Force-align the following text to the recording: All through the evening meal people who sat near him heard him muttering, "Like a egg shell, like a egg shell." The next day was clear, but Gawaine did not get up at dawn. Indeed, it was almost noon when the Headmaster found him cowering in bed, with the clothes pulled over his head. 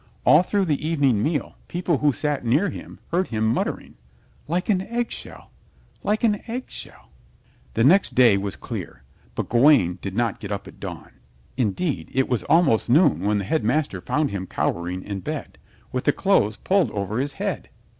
All 0.25 0.41
through 0.41 0.65
the 0.65 0.83
evening 0.87 1.21
meal 1.21 1.57
people 1.67 1.99
who 1.99 2.11
sat 2.11 2.43
near 2.43 2.71
him 2.71 2.97
heard 3.11 3.27
him 3.27 3.45
muttering, 3.45 3.97
"Like 4.47 4.67
a 4.67 4.81
egg 4.91 5.11
shell, 5.11 5.51
like 6.01 6.23
a 6.23 6.41
egg 6.49 6.63
shell." 6.69 7.11
The 7.75 7.83
next 7.83 8.15
day 8.15 8.35
was 8.35 8.55
clear, 8.55 9.03
but 9.35 9.47
Gawaine 9.49 9.99
did 10.01 10.15
not 10.15 10.39
get 10.39 10.51
up 10.51 10.67
at 10.67 10.79
dawn. 10.79 11.11
Indeed, 11.55 12.09
it 12.15 12.27
was 12.27 12.41
almost 12.45 12.89
noon 12.89 13.19
when 13.19 13.37
the 13.37 13.43
Headmaster 13.43 14.01
found 14.01 14.31
him 14.31 14.47
cowering 14.47 15.03
in 15.03 15.19
bed, 15.19 15.59
with 15.91 16.05
the 16.05 16.13
clothes 16.13 16.55
pulled 16.55 16.89
over 16.89 17.19
his 17.19 17.33
head. 17.33 17.69